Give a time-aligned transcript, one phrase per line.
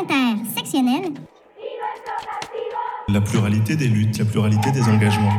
[0.00, 1.12] intersectionnelle.
[3.08, 5.32] La pluralité des luttes, la pluralité des engagements.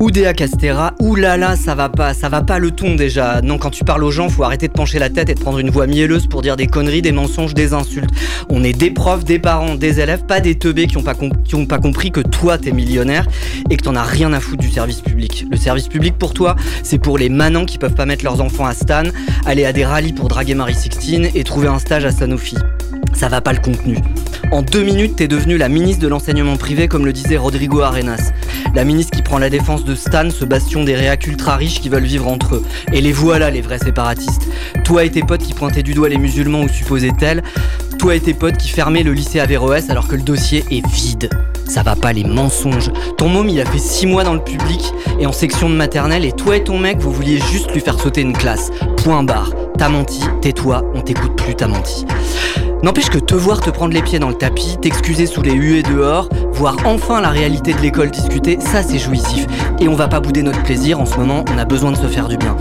[0.00, 3.42] Oudéa Castera, oulala, ça va pas, ça va pas le ton déjà.
[3.42, 5.58] Non, quand tu parles aux gens, faut arrêter de pencher la tête et de prendre
[5.58, 8.08] une voix mielleuse pour dire des conneries, des mensonges, des insultes.
[8.48, 11.54] On est des profs, des parents, des élèves, pas des teubés qui ont pas, qui
[11.54, 13.26] ont pas compris que toi t'es millionnaire
[13.68, 15.44] et que t'en as rien à foutre du service public.
[15.50, 18.64] Le service public pour toi, c'est pour les manants qui peuvent pas mettre leurs enfants
[18.64, 19.02] à Stan,
[19.44, 22.56] aller à des rallyes pour draguer Marie Sixtine et trouver un stage à Sanofi.
[23.20, 23.98] Ça va pas le contenu.
[24.50, 28.32] En deux minutes, t'es devenue la ministre de l'enseignement privé, comme le disait Rodrigo Arenas.
[28.74, 31.90] La ministre qui prend la défense de Stan, ce bastion des réacs ultra riches qui
[31.90, 32.64] veulent vivre entre eux.
[32.94, 34.48] Et les voilà, les vrais séparatistes.
[34.86, 37.42] Toi et tes potes qui pointaient du doigt les musulmans ou supposés tels.
[37.98, 41.28] Toi et tes potes qui fermaient le lycée Averroès alors que le dossier est vide.
[41.66, 42.90] Ça va pas les mensonges.
[43.18, 46.24] Ton môme, il a fait six mois dans le public et en section de maternelle,
[46.24, 48.70] et toi et ton mec, vous vouliez juste lui faire sauter une classe.
[49.04, 49.52] Point barre.
[49.76, 52.06] T'as menti, tais-toi, on t'écoute plus, t'as menti.
[52.82, 55.82] N'empêche que te voir te prendre les pieds dans le tapis, t'excuser sous les huées
[55.82, 59.46] dehors, voir enfin la réalité de l'école discuter, ça c'est jouissif.
[59.80, 62.06] Et on va pas bouder notre plaisir, en ce moment on a besoin de se
[62.06, 62.56] faire du bien.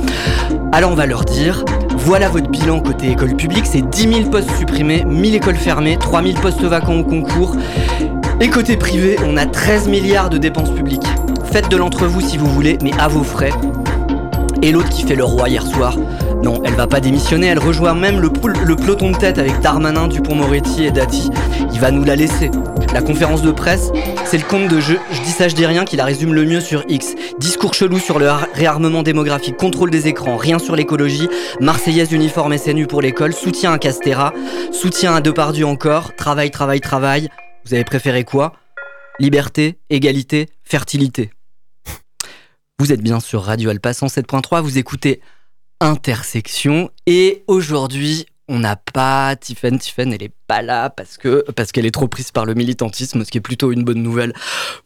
[0.74, 1.64] Alors on va leur dire,
[1.96, 6.36] voilà votre bilan côté école publique, c'est 10 000 postes supprimés, 1000 écoles fermées, 3000
[6.36, 7.56] postes vacants au concours.
[8.42, 11.08] Et côté privé, on a 13 milliards de dépenses publiques.
[11.46, 13.52] Faites de l'entre-vous si vous voulez, mais à vos frais.
[14.62, 15.96] Et l'autre qui fait le roi hier soir,
[16.44, 20.86] non, elle va pas démissionner, elle rejoint même le, peloton de tête avec Darmanin, Dupont-Moretti
[20.86, 21.30] et Dati.
[21.74, 22.52] Il va nous la laisser.
[22.94, 23.92] La conférence de presse,
[24.26, 26.44] c'est le compte de jeu, je dis ça, je dis rien, qui la résume le
[26.44, 27.16] mieux sur X.
[27.40, 31.30] Discours chelou sur le réarmement démographique, contrôle des écrans, rien sur l'écologie,
[31.62, 34.34] Marseillaise uniforme SNU pour l'école, soutien à Castera,
[34.72, 37.30] soutien à Depardieu encore, travail, travail, travail.
[37.66, 38.54] Vous avez préféré quoi?
[39.20, 41.32] Liberté, égalité, fertilité.
[42.80, 45.20] Vous êtes bien sur Radio Alpa 107.3, vous écoutez
[45.82, 46.92] intersection.
[47.08, 49.78] Et aujourd'hui, on n'a pas Tiffen.
[49.78, 53.26] Tiffen, elle est pas là parce que parce qu'elle est trop prise par le militantisme,
[53.26, 54.32] ce qui est plutôt une bonne nouvelle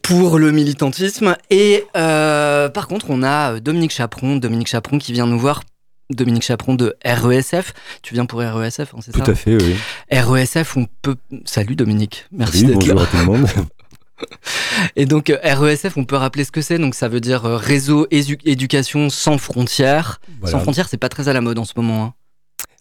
[0.01, 1.35] pour le militantisme.
[1.51, 5.61] Et euh, par contre, on a Dominique Chaperon, Dominique Chaperon qui vient nous voir.
[6.09, 7.73] Dominique Chaperon de RESF.
[8.01, 9.75] Tu viens pour RESF, hein, c'est ça Tout à fait, oui.
[10.11, 11.15] RESF, on peut.
[11.45, 12.93] Salut Dominique, merci d'être là.
[12.95, 13.47] Bonjour à tout le monde.
[14.96, 16.78] Et donc euh, RESF, on peut rappeler ce que c'est.
[16.78, 20.19] Donc ça veut dire euh, réseau éducation sans frontières.
[20.46, 22.03] Sans frontières, c'est pas très à la mode en ce moment.
[22.03, 22.13] Hein.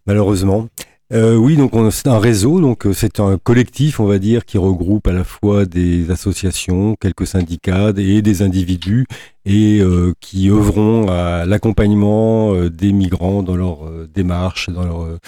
[0.07, 0.69] Malheureusement.
[1.13, 5.07] Euh, oui, donc c'est un réseau, donc c'est un collectif, on va dire, qui regroupe
[5.07, 9.05] à la fois des associations, quelques syndicats et des individus,
[9.45, 9.83] et
[10.21, 15.19] qui œuvront à l'accompagnement des migrants dans leur démarche, dans leur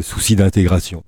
[0.00, 1.02] souci d'intégration.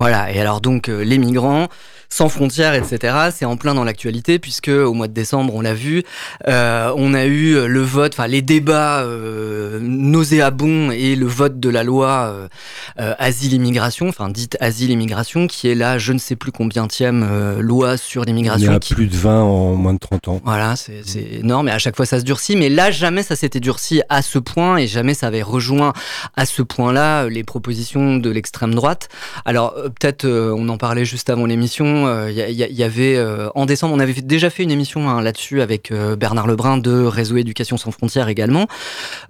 [0.00, 1.68] Voilà, et alors donc les migrants,
[2.14, 3.30] sans frontières, etc.
[3.34, 6.04] C'est en plein dans l'actualité puisque au mois de décembre, on l'a vu,
[6.46, 11.68] euh, on a eu le vote, enfin les débats euh, nauséabonds et le vote de
[11.68, 12.48] la loi
[13.00, 17.96] euh, asile-immigration, enfin dite asile-immigration, qui est là, je ne sais plus combien euh, loi
[17.96, 18.70] sur l'immigration.
[18.70, 20.40] Il y a plus de 20 en moins de 30 ans.
[20.44, 21.02] Voilà, c'est
[21.40, 24.22] énorme et à chaque fois ça se durcit, mais là jamais ça s'était durci à
[24.22, 25.92] ce point et jamais ça avait rejoint
[26.36, 29.08] à ce point-là les propositions de l'extrême droite.
[29.44, 33.94] Alors peut-être on en parlait juste avant l'émission il euh, y, avait euh, en décembre,
[33.94, 37.76] on avait déjà fait une émission hein, là-dessus avec euh, Bernard Lebrun de Réseau Éducation
[37.76, 38.66] sans frontières également.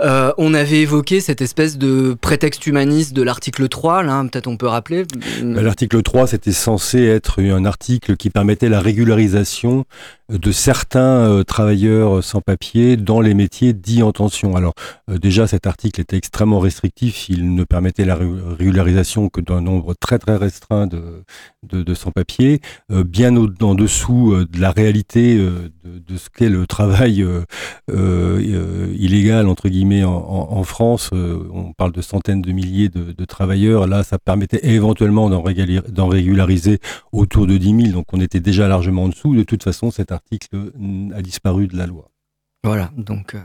[0.00, 4.66] on avait évoqué cette espèce de prétexte humaniste de l'article 3, là, peut-être on peut
[4.66, 5.04] rappeler.
[5.42, 9.84] Bah, l'article 3, c'était censé être un article qui permettait la régularisation
[10.28, 14.56] de certains travailleurs sans papier dans les métiers dits en tension.
[14.56, 14.74] Alors
[15.08, 20.18] déjà, cet article était extrêmement restrictif, il ne permettait la régularisation que d'un nombre très
[20.18, 21.24] très restreint de,
[21.62, 22.60] de, sans-papiers.
[22.90, 27.24] Euh, bien en dessous euh, de la réalité euh, de, ce qu'est le travail
[27.88, 31.10] illégal entre guillemets en, France.
[31.12, 33.86] on parle de centaines de milliers de, travailleurs.
[33.86, 36.78] Là, ça permettait éventuellement d'en régulariser
[37.12, 37.92] autour de 10 000.
[37.92, 39.34] Donc, on était déjà largement en dessous.
[39.34, 40.72] De toute façon, cet article
[41.14, 42.10] a disparu de la loi.
[42.62, 42.90] Voilà.
[42.96, 43.36] Donc.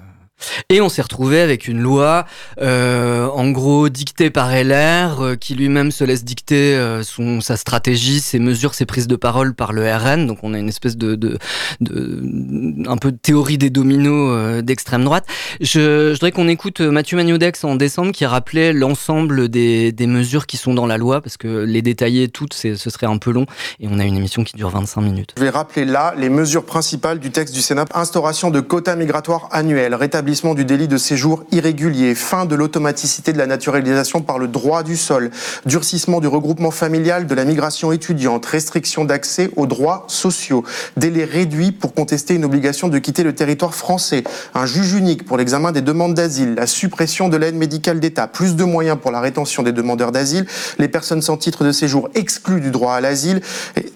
[0.69, 2.25] Et on s'est retrouvé avec une loi,
[2.61, 7.57] euh, en gros, dictée par LR, euh, qui lui-même se laisse dicter euh, son, sa
[7.57, 10.27] stratégie, ses mesures, ses prises de parole par le RN.
[10.27, 11.37] Donc on a une espèce de, de,
[11.81, 15.25] de un peu de théorie des dominos d'extrême droite.
[15.59, 20.45] Je, je voudrais qu'on écoute Mathieu Magnodex en décembre qui rappelait l'ensemble des, des mesures
[20.45, 23.45] qui sont dans la loi, parce que les détailler toutes, ce serait un peu long.
[23.79, 25.33] Et on a une émission qui dure 25 minutes.
[25.37, 27.85] Je vais rappeler là les mesures principales du texte du Sénat.
[27.93, 33.33] Instauration de quotas migratoires annuels, rétablissement rétablissement du délit de séjour irrégulier, fin de l'automaticité
[33.33, 35.31] de la naturalisation par le droit du sol,
[35.65, 40.63] durcissement du regroupement familial, de la migration étudiante, restriction d'accès aux droits sociaux,
[40.97, 44.23] délai réduit pour contester une obligation de quitter le territoire français,
[44.53, 48.55] un juge unique pour l'examen des demandes d'asile, la suppression de l'aide médicale d'État, plus
[48.55, 50.45] de moyens pour la rétention des demandeurs d'asile,
[50.77, 53.41] les personnes sans titre de séjour exclues du droit à l'asile,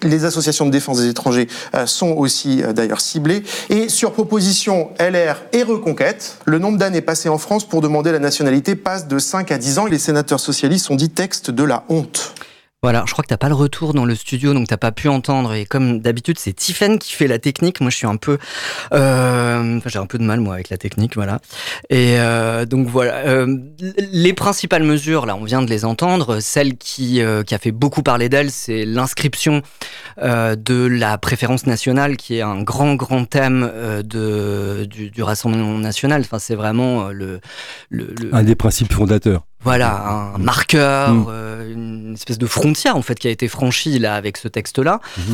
[0.02, 1.46] les associations de défense des étrangers
[1.76, 7.00] euh, sont aussi euh, d'ailleurs ciblées, et sur proposition LR et Reconquête, le nombre d'années
[7.00, 9.86] passées en France pour demander la nationalité passe de 5 à 10 ans.
[9.86, 12.34] Les sénateurs socialistes ont dit texte de la honte.
[12.84, 15.08] Voilà, je crois que t'as pas le retour dans le studio, donc t'as pas pu
[15.08, 15.54] entendre.
[15.54, 17.80] Et comme d'habitude, c'est Tiffen qui fait la technique.
[17.80, 18.36] Moi, je suis un peu,
[18.92, 21.40] euh, j'ai un peu de mal moi avec la technique, voilà.
[21.88, 23.56] Et euh, donc voilà, euh,
[24.12, 26.40] les principales mesures, là, on vient de les entendre.
[26.40, 29.62] Celle qui a fait beaucoup parler d'elle, c'est l'inscription
[30.20, 33.62] de la préférence nationale, qui est un grand grand thème
[34.04, 36.20] de du, Rassemblement national.
[36.20, 37.40] Enfin, c'est vraiment le,
[37.88, 39.46] le, Un des principes fondateurs.
[39.64, 41.26] Voilà, un marqueur, Mm.
[41.28, 45.00] euh, une espèce de frontière en fait qui a été franchie là avec ce texte-là.
[45.18, 45.24] Mhm.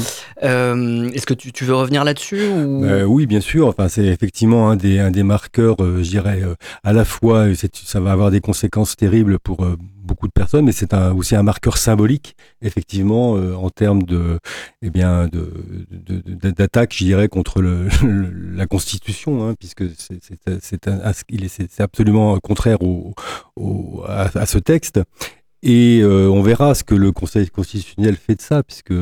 [0.44, 2.85] Euh, Est-ce que tu, tu veux revenir là-dessus ou...
[2.85, 3.67] Euh, oui, bien sûr.
[3.67, 6.43] Enfin, c'est effectivement un des, un des marqueurs, je dirais,
[6.85, 7.47] à la fois,
[7.85, 9.67] ça va avoir des conséquences terribles pour
[10.11, 14.41] beaucoup de personnes, mais c'est aussi un marqueur symbolique, effectivement, euh, en termes de,
[14.83, 15.49] eh bien, de,
[16.51, 17.89] d'attaque, je dirais, contre le,
[18.53, 20.19] la Constitution, hein, puisque c'est,
[20.61, 22.79] c'est, absolument contraire
[24.09, 25.01] à ce texte.
[25.62, 28.95] Et euh, on verra ce que le Conseil constitutionnel fait de ça, puisque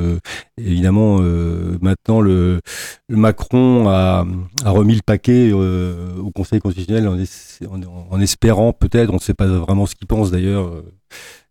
[0.57, 2.61] évidemment euh, maintenant le,
[3.09, 4.27] Macron a,
[4.65, 9.21] remis le paquet euh, au Conseil constitutionnel en, es- en- en espérant peut-être, on ne
[9.21, 10.83] sait pas vraiment ce qu'il pense d'ailleurs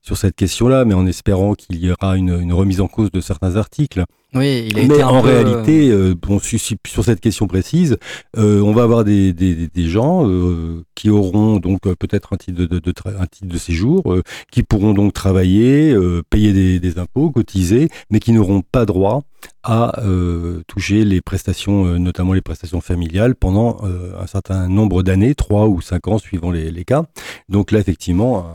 [0.07, 3.19] sur cette question-là, mais en espérant qu'il y aura une, une remise en cause de
[3.19, 4.05] certains articles.
[4.33, 7.97] Oui, il a Mais été en peu, réalité, euh, bon, sur, sur cette question précise,
[8.37, 12.37] euh, on va avoir des, des, des gens euh, qui auront donc euh, peut-être un
[12.37, 16.23] titre de, de, de tra- un titre de séjour, euh, qui pourront donc travailler, euh,
[16.29, 19.23] payer des, des impôts, cotiser, mais qui n'auront pas droit
[19.63, 25.03] à euh, toucher les prestations, euh, notamment les prestations familiales, pendant euh, un certain nombre
[25.03, 27.03] d'années, trois ou cinq ans suivant les, les cas.
[27.49, 28.45] Donc là, effectivement,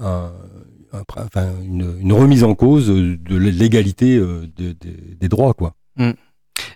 [0.00, 0.32] un-
[0.92, 5.54] un- un- enfin, une, une remise en cause de l'égalité euh, de- de- des droits,
[5.54, 5.74] quoi.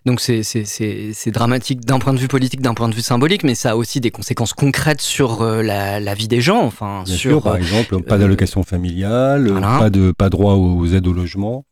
[0.04, 3.00] Donc c'est c'est- c'est c'est dramatique d'un point de vue politique, d'un point de vue
[3.00, 6.62] symbolique, mais ça a aussi des conséquences concrètes sur euh, la, la vie des gens.
[6.62, 9.78] Enfin, Bien sur sûr, par euh, exemple, pas d'allocation familiale, voilà.
[9.78, 11.64] pas de pas droit aux aides au logement,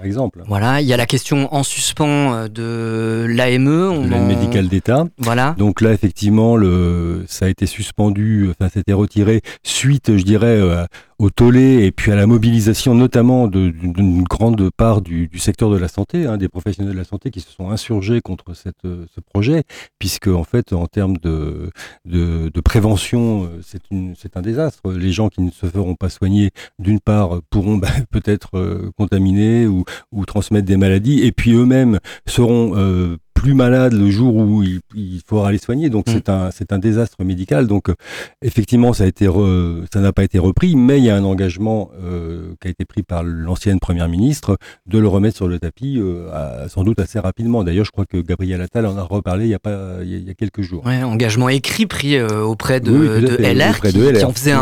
[0.00, 0.42] par exemple.
[0.46, 3.68] voilà, il y a la question en suspens euh, de l'AME.
[3.68, 5.04] on L'aide en- médicale d'État.
[5.18, 5.54] Voilà.
[5.58, 10.84] Donc là, effectivement, le, ça a été suspendu, enfin, c'était retiré suite, je dirais, euh,
[11.20, 15.76] au tollé et puis à la mobilisation, notamment d'une grande part du, du secteur de
[15.76, 19.20] la santé, hein, des professionnels de la santé qui se sont insurgés contre cette, ce
[19.20, 19.64] projet,
[19.98, 21.70] puisque en fait, en termes de,
[22.06, 24.92] de, de prévention, euh, c'est un désastre.
[24.92, 29.66] Les gens qui ne se feront pas soigner, d'une part, pourront bah, peut-être euh, contaminer
[29.66, 34.62] ou, ou transmettre des maladies, et puis eux-mêmes seront euh, plus malades le jour où
[34.62, 35.88] il, il faudra les soigner.
[35.88, 36.12] Donc Mm.
[36.12, 37.66] c'est un c'est un désastre médical.
[37.66, 37.94] Donc euh,
[38.42, 41.24] effectivement ça a été re- ça n'a pas été repris, mais il y a un
[41.24, 45.58] engagement euh, qui a été pris par l'ancienne première ministre de le remettre sur le
[45.58, 47.64] tapis, euh, à- sans doute assez rapidement.
[47.64, 50.14] D'ailleurs je crois que Gabriel Attal en a reparlé il y a pas il y
[50.14, 50.84] a, il y a quelques jours.
[50.86, 53.98] Ouais, engagement écrit pris euh, auprès de, Oui, tout à de fait, LR, auprès qui,
[53.98, 54.18] de LR.
[54.18, 54.60] qui en faisait un,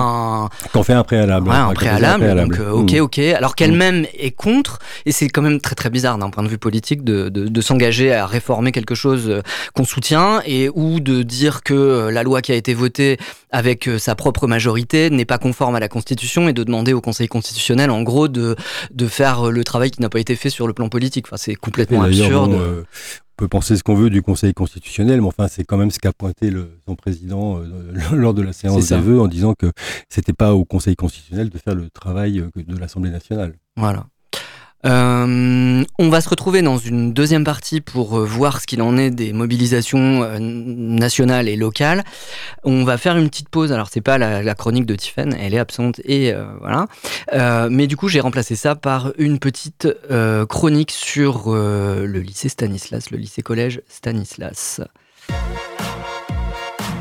[0.73, 1.49] Qu'on fait un préalable.
[1.49, 3.01] Ouais, un préalable, donc euh, ok, Mm.
[3.01, 3.19] ok.
[3.19, 6.59] Alors qu'elle-même est contre, et c'est quand même très très bizarre d'un point de vue
[6.59, 9.43] politique de, de, de s'engager à réformer quelque chose euh,
[9.75, 13.17] qu'on soutient et ou de dire que euh, la loi qui a été votée
[13.51, 17.29] avec sa propre majorité n'est pas conforme à la Constitution et de demander au Conseil
[17.29, 18.57] constitutionnel en gros de,
[18.93, 21.27] de faire le travail qui n'a pas été fait sur le plan politique.
[21.29, 22.53] Enfin, c'est complètement absurde.
[22.55, 22.83] euh,
[23.39, 26.13] peut penser ce qu'on veut du Conseil constitutionnel, mais enfin, c'est quand même ce qu'a
[26.13, 29.71] pointé le, son président euh, lors de la séance des vœux en disant que
[30.09, 33.55] c'était pas au Conseil constitutionnel de faire le travail euh, de l'Assemblée nationale.
[33.77, 34.07] Voilà.
[34.87, 38.97] Euh, on va se retrouver dans une deuxième partie pour euh, voir ce qu'il en
[38.97, 42.05] est des mobilisations euh, nationales et locales.
[42.63, 43.73] On va faire une petite pause.
[43.73, 46.87] Alors c'est pas la, la chronique de Tiffen, elle est absente et euh, voilà.
[47.33, 52.21] Euh, mais du coup j'ai remplacé ça par une petite euh, chronique sur euh, le
[52.21, 54.81] lycée Stanislas, le lycée collège Stanislas.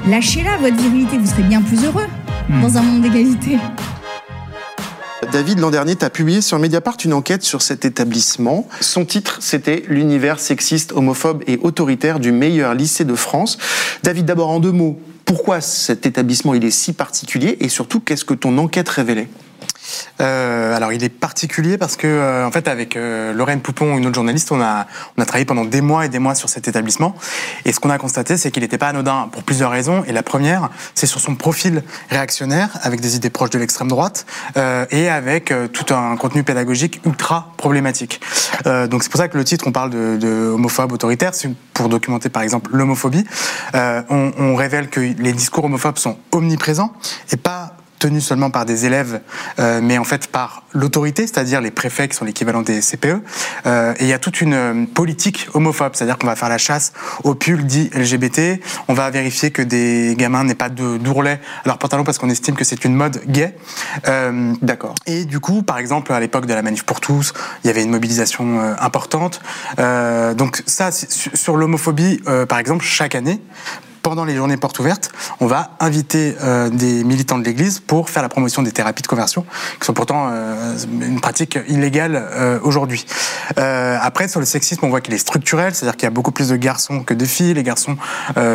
[0.07, 2.07] Lâchez-la, votre virilité, vous serez bien plus heureux
[2.61, 3.57] dans un monde d'égalité.
[5.23, 8.67] David, l'an dernier, tu as publié sur Mediapart une enquête sur cet établissement.
[8.81, 13.57] Son titre, c'était L'univers sexiste, homophobe et autoritaire du meilleur lycée de France.
[14.03, 17.57] David, d'abord en deux mots, pourquoi cet établissement il est si particulier?
[17.61, 19.27] Et surtout qu'est-ce que ton enquête révélait?
[20.21, 24.05] Euh, alors il est particulier parce que euh, en fait avec euh, Lorraine Poupon, une
[24.05, 24.85] autre journaliste, on a
[25.17, 27.15] travaillé pendant des mois et des mois sur cet établissement
[27.65, 30.23] et ce qu'on a constaté c'est qu'il n'était pas anodin pour plusieurs raisons et la
[30.23, 34.25] première c'est sur son profil réactionnaire avec des idées proches de l'extrême droite
[34.57, 38.21] euh, et avec tout un contenu pédagogique ultra problématique.
[38.65, 41.89] Donc c'est pour ça que le titre on parle de, de homophobe autoritaire, c'est pour
[41.89, 43.25] documenter par exemple l'homophobie.
[43.73, 46.93] On révèle que les discours homophobes sont omniprésents
[47.31, 49.21] et pas tenus seulement par des élèves,
[49.59, 53.21] euh, mais en fait par l'autorité, c'est-à-dire les préfets qui sont l'équivalent des CPE.
[53.65, 56.57] Euh, et il y a toute une euh, politique homophobe, c'est-à-dire qu'on va faire la
[56.57, 61.67] chasse aux pulls dits LGBT, on va vérifier que des gamins n'aient pas d'ourlet à
[61.67, 63.55] leur pantalon parce qu'on estime que c'est une mode gay.
[64.61, 64.95] D'accord.
[65.05, 67.83] et du coup, par exemple, à l'époque de la manif pour tous, il y avait
[67.83, 69.41] une mobilisation importante.
[69.77, 73.41] Donc ça, sur l'homophobie, par exemple, chaque année,
[74.07, 75.11] pendant les journées portes ouvertes,
[75.41, 79.07] on va inviter euh, des militants de l'Église pour faire la promotion des thérapies de
[79.07, 79.45] conversion,
[79.81, 83.05] qui sont pourtant euh, une pratique illégale euh, aujourd'hui.
[83.57, 86.47] Après, sur le sexisme, on voit qu'il est structurel, c'est-à-dire qu'il y a beaucoup plus
[86.47, 87.53] de garçons que de filles.
[87.53, 87.97] Les garçons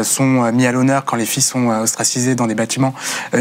[0.02, 2.94] sont mis à l'honneur quand les filles sont ostracisées dans des bâtiments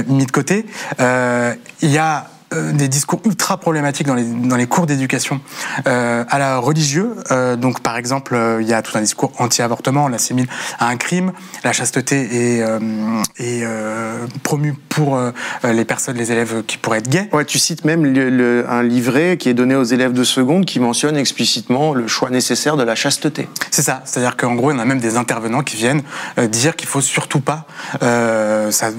[0.08, 0.66] mis de côté.
[1.00, 5.40] Il y a euh, des discours ultra problématiques dans les, dans les cours d'éducation
[5.88, 7.16] euh, à la religieux.
[7.32, 10.48] Euh, donc, par exemple, il y a tout un discours anti-avortement, on l'assimile
[10.80, 11.32] à un crime.
[11.64, 12.66] La chasteté est,
[13.38, 13.64] est
[14.44, 15.20] promue pour
[15.64, 17.30] les personnes, les élèves qui pourraient être gays.
[17.32, 20.66] Ouais, tu cites même le- le- un livret qui est donné aux élèves de seconde
[20.66, 23.48] qui mentionne explicitement le choix nécessaire de la chasteté.
[23.70, 26.02] C'est ça, c'est-à-dire qu'en gros, il y en a même des intervenants qui viennent
[26.50, 27.66] dire qu'il faut surtout pas
[28.02, 28.90] ça,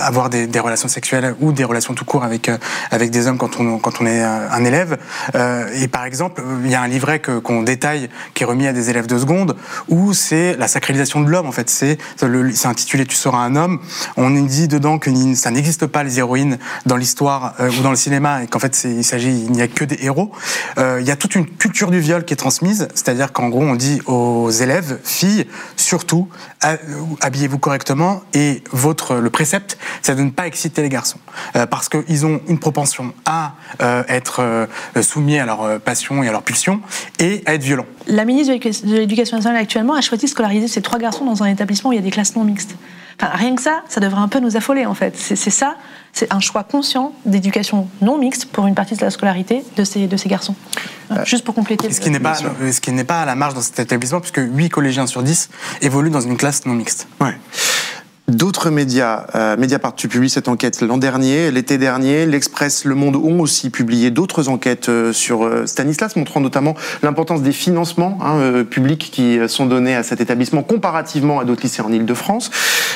[0.00, 2.58] avoir des, des relations sexuelles ou des relations tout court avec euh,
[2.90, 4.98] avec des hommes quand on quand on est euh, un élève.
[5.34, 8.72] Euh, et par exemple, il y a un livret qu'on détaille qui est remis à
[8.72, 9.56] des élèves de seconde
[9.88, 11.46] où c'est la sacralisation de l'homme.
[11.46, 11.98] En fait, c'est
[12.64, 13.80] intitulé "Tu seras un homme".
[14.16, 17.96] On dit dedans que ça n'existe pas les héroïnes dans l'histoire euh, ou dans le
[17.96, 20.32] cinéma et qu'en fait il s'agit il n'y a que des héros.
[20.78, 23.62] Euh, Il y a toute une culture du viol qui est transmise, c'est-à-dire qu'en gros
[23.62, 25.46] on dit aux élèves, filles,
[25.76, 26.28] surtout
[26.62, 26.76] ha-
[27.20, 31.18] habillez-vous correctement et votre le précepte, c'est de ne pas exciter les garçons
[31.56, 34.66] Euh, parce qu'ils ont une propension à euh, être euh,
[35.02, 36.80] soumis à leurs euh, passions et à leurs pulsions
[37.18, 37.86] et à être violents.
[38.06, 41.46] La ministre de l'Éducation- nationale actuellement a choisi de scolariser ces trois garçons dans un
[41.46, 42.74] établissement où il y a des classes non mixtes.
[43.20, 45.14] Enfin, rien que ça, ça devrait un peu nous affoler en fait.
[45.16, 45.76] C'est ça,
[46.12, 50.06] c'est un choix conscient d'éducation non mixte pour une partie de la scolarité de ces,
[50.06, 50.54] de ces garçons.
[51.08, 51.92] Voilà, Juste pour compléter.
[51.92, 54.40] Ce qui n'est pas ce qui n'est pas à la marge dans cet établissement puisque
[54.42, 55.50] 8 collégiens sur 10
[55.82, 57.06] évoluent dans une classe non mixte.
[57.20, 57.36] Ouais.
[58.32, 63.40] D'autres médias, euh, Mediapart, tu cette enquête l'an dernier, l'été dernier, l'Express, Le Monde ont
[63.40, 69.10] aussi publié d'autres enquêtes euh, sur euh, Stanislas, montrant notamment l'importance des financements hein, publics
[69.12, 72.50] qui sont donnés à cet établissement comparativement à d'autres lycées en Ile-de-France.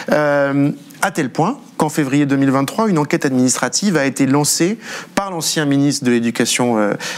[0.08, 4.78] À tel point qu'en février 2023, une enquête administrative a été lancée
[5.14, 6.76] par l'ancien ministre de l'Éducation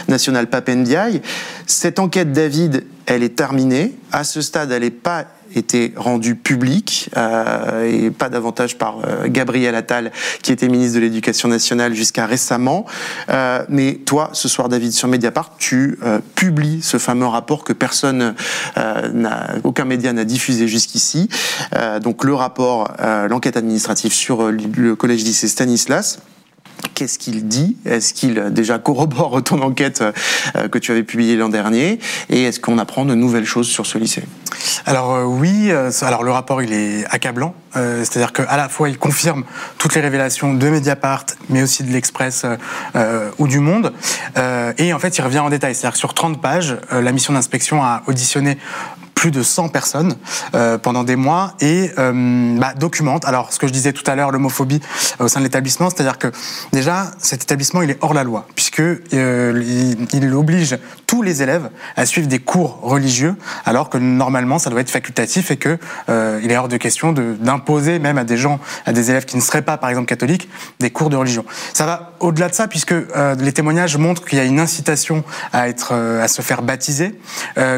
[0.09, 1.21] nationale, Papendiaï.
[1.65, 3.95] Cette enquête, David, elle est terminée.
[4.11, 5.25] À ce stade, elle n'est pas
[5.55, 11.01] été rendue publique euh, et pas davantage par euh, Gabriel Attal qui était ministre de
[11.01, 12.85] l'Éducation nationale jusqu'à récemment.
[13.29, 17.73] Euh, mais toi, ce soir, David, sur Mediapart, tu euh, publies ce fameux rapport que
[17.73, 18.35] personne,
[18.77, 21.29] euh, n'a, aucun média n'a diffusé jusqu'ici.
[21.75, 22.93] Euh, donc le rapport,
[23.29, 26.19] l'enquête administrative sur le collège lycée Stanislas.
[26.95, 27.77] Qu'est-ce qu'il dit?
[27.85, 30.03] Est-ce qu'il déjà corrobore ton enquête
[30.71, 31.99] que tu avais publiée l'an dernier?
[32.29, 34.23] Et est-ce qu'on apprend de nouvelles choses sur ce lycée?
[34.85, 38.97] Alors euh, oui, euh, le rapport il est accablant, euh, c'est-à-dire qu'à la fois il
[38.97, 39.43] confirme
[39.77, 42.45] toutes les révélations de Mediapart, mais aussi de l'Express
[43.37, 43.93] ou du Monde,
[44.77, 48.03] et en fait il revient en détail, c'est-à-dire sur 30 pages, la mission d'inspection a
[48.07, 48.57] auditionné
[49.15, 50.15] plus de 100 personnes
[50.81, 53.25] pendant des mois et bah, documente.
[53.25, 54.79] Alors, ce que je disais tout à l'heure, l'homophobie
[55.19, 56.31] au sein de l'établissement, c'est-à-dire que
[56.71, 62.05] déjà, cet établissement, est hors la loi, puisque il, il oblige tous les élèves à
[62.05, 63.35] suivre des cours religieux,
[63.65, 65.77] alors que normalement, ça doit être facultatif et que
[66.09, 69.25] euh, il est hors de question de- d'imposer même à des gens, à des élèves
[69.25, 71.45] qui ne seraient pas, par exemple, catholiques, des cours de religion.
[71.73, 75.23] Ça va au-delà de ça, puisque euh, les témoignages montrent qu'il y a une incitation
[75.53, 77.19] à être, euh, à se faire baptiser,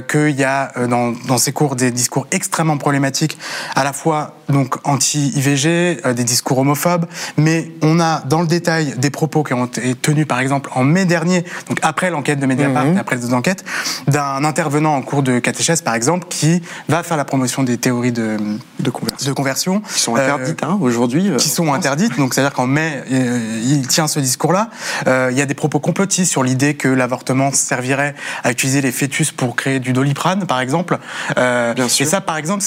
[0.08, 3.38] qu'il y a dans, dans ces cours des discours extrêmement problématiques,
[3.76, 7.06] à la fois donc anti-IVG, des discours homophobes,
[7.38, 10.84] mais on a dans le détail des propos qui ont été tenus par exemple en
[10.84, 13.64] mai dernier, donc après l'enquête de Mediapart et après les deux enquêtes,
[14.08, 18.12] d'un intervenant en cours de catéchèse par exemple qui va faire la promotion des théories
[18.12, 18.38] de,
[18.80, 19.30] de conversion.
[19.30, 19.82] de conversion.
[19.82, 21.30] Qui sont interdites hein, aujourd'hui.
[21.30, 22.18] euh, qui sont interdites.
[22.18, 24.70] Donc, c'est-à-dire qu'en mai, euh, il tient ce discours-là.
[25.08, 28.92] Euh, il y a des propos complotistes sur l'idée que l'avortement servirait à utiliser les
[28.92, 30.98] fœtus pour créer du doliprane, par exemple.
[31.38, 32.06] Euh, Bien sûr.
[32.06, 32.64] Et ça, par exemple,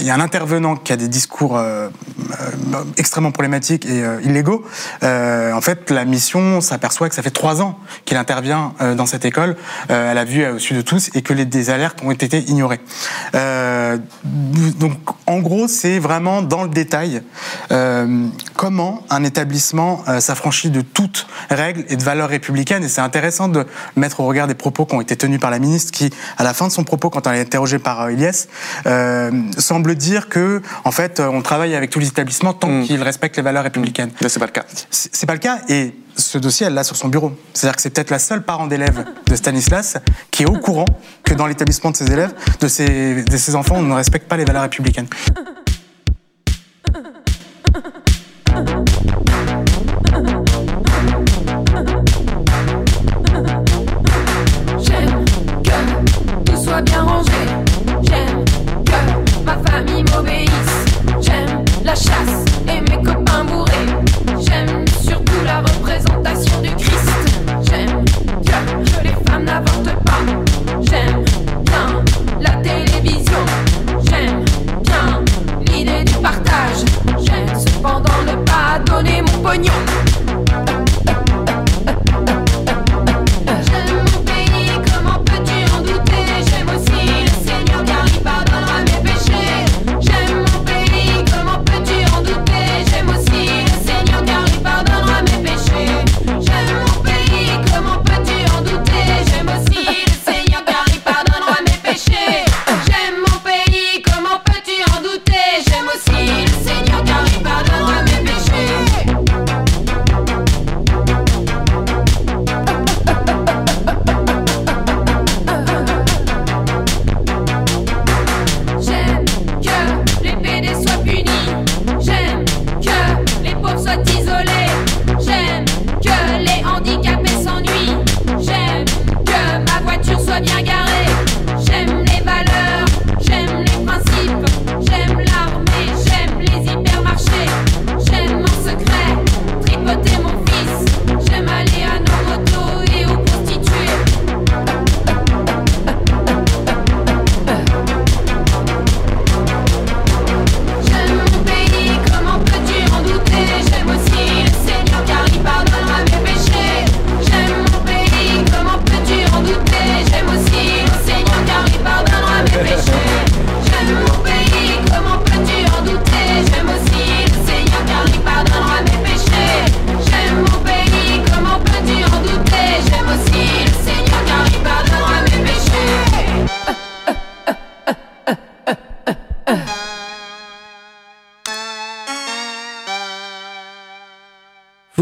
[0.00, 1.88] il y a un intervenant qui a des discours euh,
[2.40, 4.64] euh, extrêmement problématiques et euh, illégaux.
[5.02, 9.06] Euh, en fait, la mission s'aperçoit que ça fait trois ans qu'il intervient euh, dans
[9.06, 9.56] cette école,
[9.90, 12.10] euh, à la vue et au su de tous, et que les, des alertes ont
[12.10, 12.80] été ignorées.
[13.34, 14.92] Euh, donc,
[15.26, 17.22] en gros, c'est vraiment dans le détail
[17.72, 22.84] euh, comment un établissement euh, s'affranchit de toutes règles et de valeurs républicaines.
[22.84, 25.58] Et c'est intéressant de mettre au regard des propos qui ont été tenus par la
[25.58, 28.46] ministre, qui, à la fin de son propos, quand elle est interrogée par euh, Ilyes,
[28.86, 32.84] euh, semble dire que, en fait, euh, on travaille avec tous les établissements tant Mm.
[32.84, 34.10] qu'ils respectent les valeurs républicaines.
[34.20, 34.64] Là, c'est pas le cas.
[34.90, 37.32] C'est c'est pas le cas et ce dossier, elle l'a sur son bureau.
[37.52, 39.96] C'est-à-dire que c'est peut-être la seule parent d'élève de Stanislas
[40.30, 40.86] qui est au courant
[41.22, 44.62] que dans l'établissement de ses élèves, de ses, enfants, on ne respecte pas les valeurs
[44.62, 45.08] républicaines.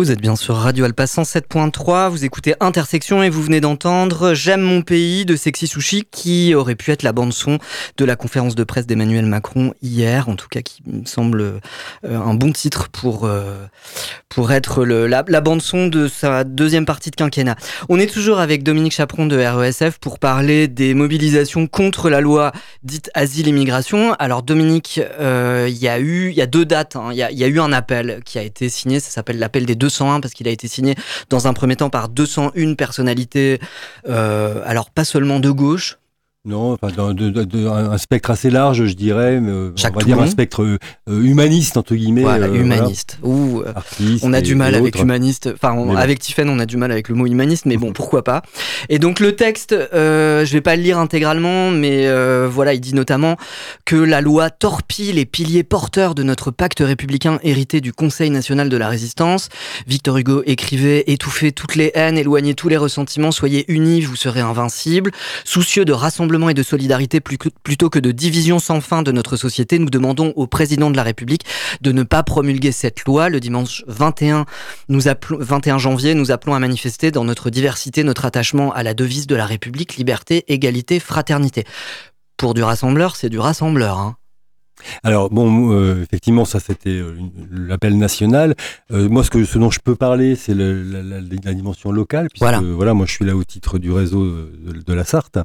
[0.03, 4.61] Vous êtes bien sur Radio Alpa 107.3, vous écoutez Intersection et vous venez d'entendre J'aime
[4.61, 7.61] mon pays de Sexy Sushi qui aurait pu être la bande son
[7.99, 11.61] de la conférence de presse d'Emmanuel Macron hier, en tout cas qui me semble euh,
[12.05, 13.65] un bon titre pour, euh,
[14.29, 17.55] pour être le, la, bande son de sa deuxième partie de quinquennat.
[17.89, 22.51] On est toujours avec Dominique Chaperon de RESF pour parler des mobilisations contre la loi
[22.83, 24.15] dite asile-immigration.
[24.19, 27.11] Alors Dominique, euh, il y a eu, il y a deux dates, hein.
[27.13, 29.65] il y, a, y a eu un appel qui a été signé, ça s'appelle l'appel
[29.65, 30.95] des 201 parce qu'il a été signé
[31.29, 33.61] dans un premier temps par 201 personnalités,
[34.09, 35.99] euh, alors pas seulement de gauche,
[36.45, 39.93] Non, enfin, dans- de- de- de- un spectre assez large, je dirais, mais euh, Jacques
[39.95, 40.77] on va dire un spectre euh,
[41.09, 42.23] humaniste, entre guillemets.
[42.23, 43.19] voilà, euh, humaniste.
[43.23, 43.73] Ou euh,
[44.25, 45.05] On a et- du mal avec autres.
[45.05, 45.51] humaniste.
[45.55, 48.25] Enfin, on- avec Tiffen, on a du mal avec le mot humaniste, mais bon, pourquoi
[48.25, 48.43] pas.
[48.89, 52.81] Et donc le texte, euh, je vais pas le lire intégralement, mais euh, voilà, il
[52.81, 53.37] dit notamment
[53.85, 58.69] que la loi torpille les piliers porteurs de notre pacte républicain hérité du Conseil national
[58.69, 59.49] de la résistance.
[59.87, 64.41] Victor Hugo écrivait étouffez toutes les haines, éloignez tous les ressentiments, soyez unis, vous serez
[64.41, 65.13] invincibles.
[65.45, 65.93] Soucieux de
[66.49, 70.47] et de solidarité plutôt que de division sans fin de notre société, nous demandons au
[70.47, 71.45] président de la République
[71.81, 73.29] de ne pas promulguer cette loi.
[73.29, 74.47] Le dimanche 21,
[74.89, 78.95] nous appelons, 21 janvier, nous appelons à manifester dans notre diversité notre attachement à la
[78.95, 81.65] devise de la République, liberté, égalité, fraternité.
[82.37, 83.99] Pour du rassembleur, c'est du rassembleur.
[83.99, 84.17] Hein.
[85.03, 87.15] Alors bon, euh, effectivement, ça c'était euh,
[87.51, 88.55] l'appel national.
[88.93, 92.29] Euh, moi, ce que ce dont je peux parler, c'est la, la- la dimension locale,
[92.29, 92.61] puisque Voilà.
[92.61, 92.95] voilà.
[92.95, 95.39] moi je suis là au titre du réseau de, de la Sarthe,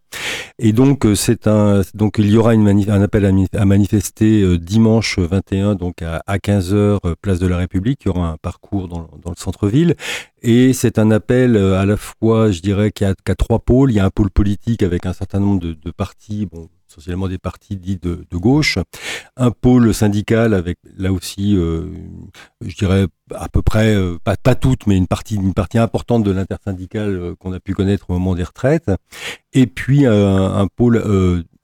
[0.60, 3.66] et donc c'est un, donc il y aura une manif- un appel à, mani- à
[3.66, 8.02] manifester euh, dimanche 21, donc à, à 15 h place de la République.
[8.06, 9.96] Il y aura un parcours dans, dans le centre-ville,
[10.42, 13.92] et c'est un appel à la fois, je dirais, qui a, trois pôles.
[13.92, 17.28] Il y a un pôle politique avec un certain nombre de, de partis, bon, essentiellement
[17.28, 18.78] des partis dits de, gauche,
[19.36, 21.88] un pôle syndical avec là aussi, euh,
[22.62, 25.38] je dirais à peu près, euh, pas, toutes, mais une partie,
[25.78, 28.92] importante de l'intersyndicale euh, qu'on a pu connaître au moment des retraites,
[29.54, 31.04] et puis un pôle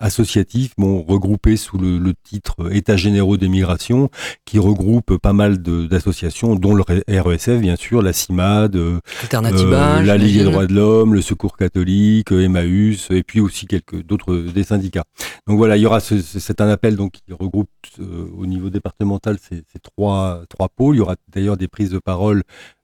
[0.03, 4.09] euh, associatif, bon, regroupé sous le, le titre États généraux des migrations,
[4.45, 10.03] qui regroupe pas mal d'associations, dont le RESF, bien sûr, la CIMAD, euh, Alternativa, euh,
[10.03, 14.03] la Ligue des droits de l'homme, le Secours catholique, euh, Emmaüs, et puis aussi quelques
[14.03, 15.03] d'autres des syndicats.
[15.47, 18.45] Donc voilà, il y aura ce- ce- c'est un appel donc qui regroupe euh, au
[18.45, 20.95] niveau départemental ces, ces trois trois pôles.
[20.95, 22.43] Il y aura d'ailleurs des prises de parole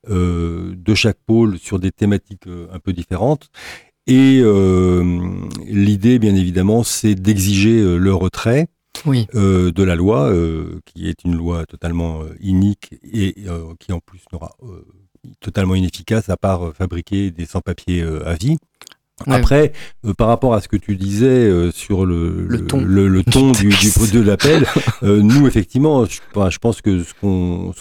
[0.09, 3.49] euh, de chaque pôle sur des thématiques un peu différentes.
[4.09, 5.03] Et euh,
[5.67, 8.65] l'idée, bien évidemment, c'est d'exiger euh, le retrait
[9.05, 9.27] Oui.
[9.35, 13.35] euh, de la loi, euh, qui est une loi totalement euh, inique et
[13.79, 14.49] qui en plus n'aura
[15.41, 18.57] totalement inefficace à part fabriquer des sans-papiers à vie.
[19.27, 19.73] Après,
[20.05, 22.81] euh, par rapport à ce que tu disais euh, sur le, Le ton.
[22.81, 24.65] le, le ton du, du, de l'appel,
[25.03, 27.73] euh, nous effectivement, je, pense que ce qu'on,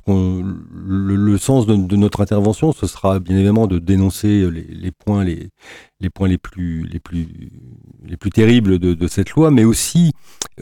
[0.86, 4.90] le, le sens de, de notre intervention, ce sera bien évidemment de dénoncer les, les
[4.90, 5.50] points les,
[6.00, 7.28] les points les plus les plus
[8.04, 10.12] les plus terribles de, de cette loi, mais aussi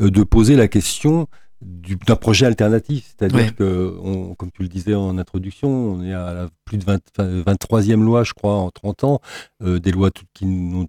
[0.01, 1.27] euh, de poser la question
[1.63, 3.15] d'un projet alternatif.
[3.17, 3.53] C'est-à-dire Ouais.
[3.53, 7.01] que, on, comme tu le disais en introduction, on est à la plus de 20,
[7.19, 9.21] enfin, 23e loi, je crois, en 30 ans,
[9.63, 10.87] euh, des lois toutes qui n'ont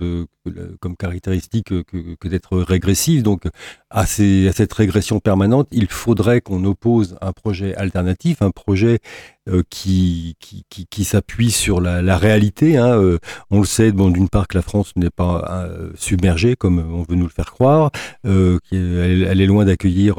[0.00, 0.26] euh,
[0.80, 1.82] comme caractéristique euh,
[2.18, 3.22] que, d'être régressives.
[3.22, 3.44] Donc,
[3.90, 9.00] à, cette régression permanente, il faudrait qu'on oppose un projet alternatif, un projet
[9.48, 10.36] euh, qui,
[11.04, 12.76] s'appuie sur la, réalité.
[12.76, 13.18] hein.
[13.50, 17.26] On le sait, d'une part que la France n'est pas submergée comme on veut nous
[17.26, 17.90] le faire croire,
[18.24, 18.60] elle
[19.40, 20.16] est loin d'accueillir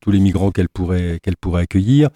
[0.00, 1.20] tous les migrants qu'elle pourrait
[1.54, 2.08] accueillir.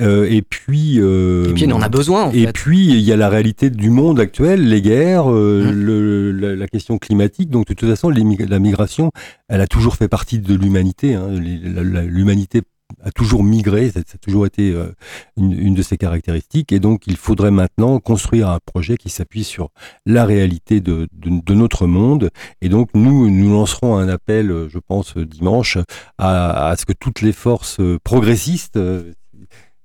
[0.00, 2.52] Euh, et puis, euh, Et puis, on en a besoin, en et fait.
[2.52, 5.72] puis, il y a la réalité du monde actuel, les guerres, euh, Mmh.
[5.72, 7.48] le- la, la question climatique.
[7.50, 9.10] Donc, de toute façon, la migration,
[9.48, 11.14] elle a toujours fait partie de l'humanité.
[11.14, 11.28] hein.
[11.30, 12.62] L'humanité
[13.02, 14.86] a toujours migré, ça, ça a toujours été euh,
[15.36, 16.70] une, une de ses caractéristiques.
[16.72, 19.70] Et donc, il faudrait maintenant construire un projet qui s'appuie sur
[20.06, 22.30] la réalité de, de- de notre monde.
[22.62, 25.78] Et donc, nous, nous lancerons un appel, euh, je pense, dimanche,
[26.18, 28.78] à, à ce que toutes les forces progressistes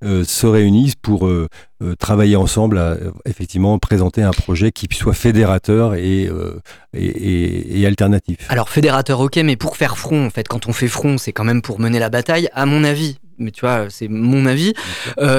[0.04, 1.48] euh, se réunissent pour euh,
[1.84, 6.30] euh, travailler ensemble à effectivement présenter un projet qui soit fédérateur et,
[6.94, 8.38] et, et- et alternatif.
[8.50, 11.44] Alors fédérateur, ok, mais pour faire front, en fait, quand on fait front, c'est quand
[11.44, 13.18] même pour mener la bataille, à mon avis.
[13.42, 14.74] Mais tu vois, c'est mon avis.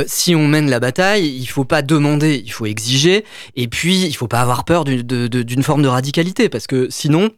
[0.06, 3.24] Si on mène la bataille, il faut pas demander, il faut exiger.
[3.56, 7.28] Et puis, il faut pas avoir peur d'une forme de radicalité, parce que sinon,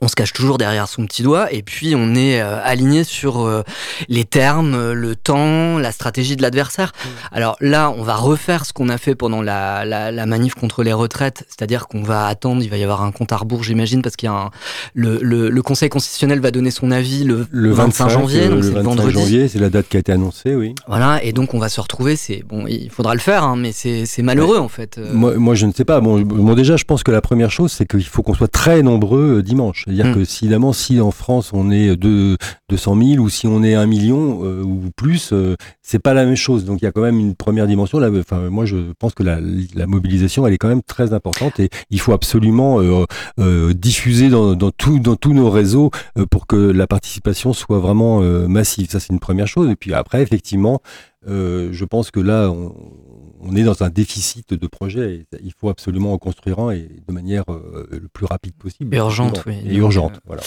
[0.00, 1.52] on se cache toujours derrière son petit doigt.
[1.52, 3.62] Et puis, on est euh, aligné sur euh,
[4.08, 6.92] les termes, euh, le temps, la stratégie de l'adversaire.
[7.32, 10.82] Alors là, on va refaire ce qu'on a fait pendant la, la, la manif contre
[10.82, 12.62] les retraites, c'est-à-dire qu'on va attendre.
[12.62, 14.50] Il va y avoir un compte à rebours, j'imagine, parce qu'il y a un,
[14.94, 18.56] le, le, le Conseil constitutionnel va donner son avis le, Le 25 janvier, euh, donc
[18.56, 19.12] le c'est le 25 vendredi.
[19.12, 20.74] janvier, c'est la date qui a été annoncée, oui.
[20.86, 22.16] Voilà, et donc on va se retrouver.
[22.16, 24.98] C'est bon, il faudra le faire, hein, mais c'est malheureux en fait.
[25.12, 26.00] Moi, moi, je ne sais pas.
[26.00, 28.82] Bon, bon, déjà, je pense que la première chose, c'est qu'il faut qu'on soit très
[28.82, 29.84] nombreux dimanche.
[29.90, 30.14] C'est-à-dire Mm.
[30.14, 32.36] que si, évidemment, si en France on est deux,
[32.68, 36.24] 200 000 ou si on est un million euh, ou plus, euh, c'est pas la
[36.24, 36.64] même chose.
[36.64, 37.98] Donc il y a quand même une première dimension.
[37.98, 39.40] Là, enfin, moi, je pense que la,
[39.74, 44.54] la mobilisation, elle est quand même très importante et il faut absolument euh, diffuser dans,
[44.54, 45.90] dans, tout, dans tous nos réseaux
[46.30, 48.90] pour que la participation soit vraiment massive.
[48.90, 49.70] Ça, c'est une première chose.
[49.70, 50.80] Et puis après, effectivement,
[51.26, 52.72] je pense que là, on,
[53.42, 55.14] on est dans un déficit de projets.
[55.14, 58.94] Et il faut absolument en construire un et de manière euh, le plus rapide possible.
[58.94, 59.56] Urgente, oui.
[59.66, 60.42] Et urgente, euh, voilà.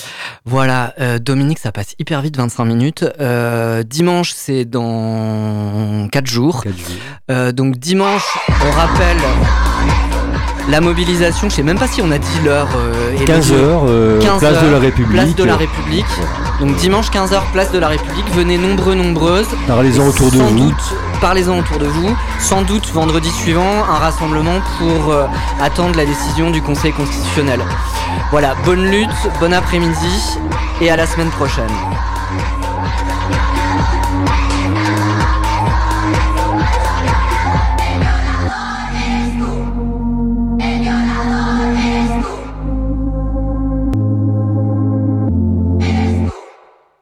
[0.46, 3.06] Voilà, euh, Dominique, ça passe hyper vite, 25 minutes.
[3.88, 6.64] Dimanche, c'est dans 4 jours.
[6.64, 7.54] Quatre jours.
[7.54, 9.18] Donc dimanche, on rappelle
[10.70, 11.50] la mobilisation.
[11.50, 12.70] Je sais même pas si on a dit l'heure.
[12.76, 13.64] euh, et 15 le lieu.
[13.64, 15.12] heures, 15 place de la République.
[15.12, 16.06] Place de la République.
[16.60, 18.30] Donc dimanche 15h, place de la République.
[18.34, 19.48] Venez nombreux, nombreuses.
[19.68, 20.60] Parlez-en autour de Sans vous.
[20.60, 22.16] doute, parlez-en autour de vous.
[22.40, 25.26] Sans doute vendredi suivant, un rassemblement pour euh,
[25.62, 27.60] attendre la décision du Conseil constitutionnel.
[28.32, 30.38] Voilà, bonne lutte, bon après-midi
[30.82, 31.66] et à la semaine prochaine.